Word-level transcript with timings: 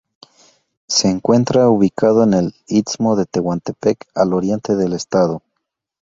Se 0.87 1.11
encuentra 1.11 1.69
ubicado 1.69 2.23
en 2.23 2.33
el 2.33 2.55
istmo 2.65 3.15
de 3.15 3.27
Tehuantepec 3.27 4.07
al 4.15 4.33
oriente 4.33 4.75
del 4.75 4.93
estado. 4.93 5.43